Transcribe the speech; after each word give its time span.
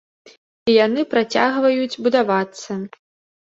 І 0.71 0.77
яны 0.85 1.03
працягваюць 1.11 1.99
будавацца. 2.09 2.71